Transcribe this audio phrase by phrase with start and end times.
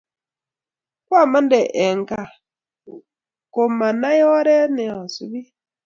[1.07, 2.29] Kwamande eng' kaa
[3.53, 5.41] komanai oret neasupi